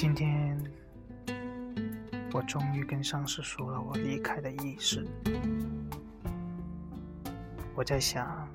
[0.00, 0.58] 今天，
[2.32, 5.06] 我终于跟上司说了我离开的意思。
[7.74, 8.48] 我在想，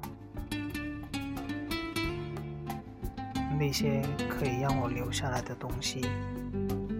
[3.59, 6.01] 那些可以让我留下来的东西，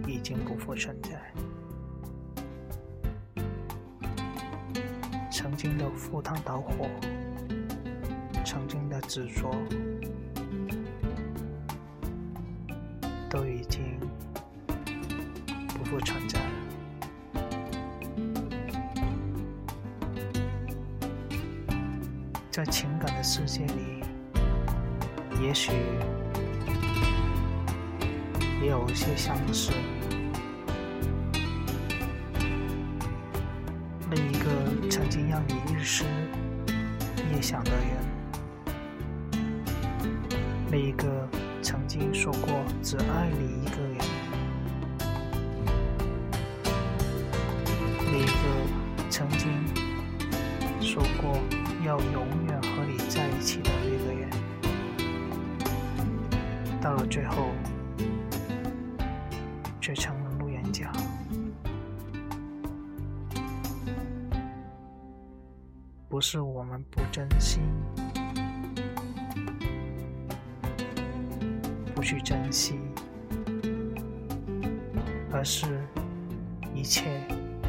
[0.06, 1.20] 已经不复存在。
[5.28, 6.88] 曾经的赴汤蹈火，
[8.44, 9.50] 曾经的执着，
[13.28, 13.82] 都已经。
[15.90, 16.40] 不存在。
[22.50, 24.02] 在情感的世界里，
[25.42, 25.72] 也许
[28.62, 29.72] 也有些相似。
[34.08, 36.04] 那一个曾经让你日思
[37.34, 37.88] 夜想的人，
[40.70, 41.28] 那一个
[41.60, 44.15] 曾经说过只爱你一个人。
[51.20, 51.38] 过
[51.84, 54.30] 要永远和你在一起的那个人，
[56.80, 57.50] 到了最后
[59.80, 60.92] 却成了路人甲。
[66.08, 67.60] 不是我们不珍惜，
[71.94, 72.78] 不去珍惜，
[75.32, 75.66] 而是
[76.74, 77.20] 一切。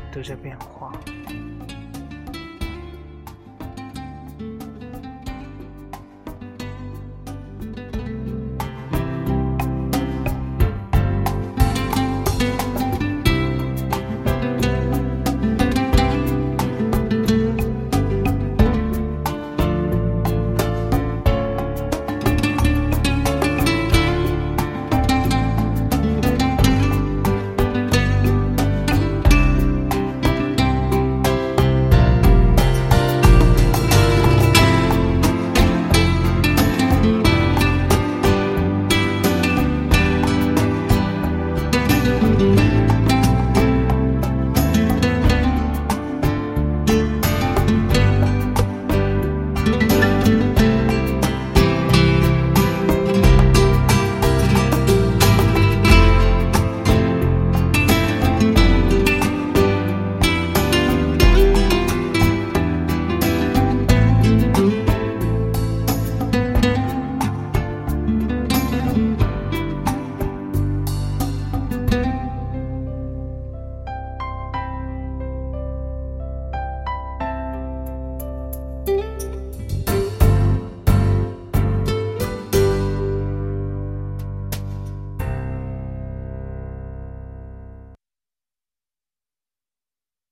[0.10, 0.92] 都在变化。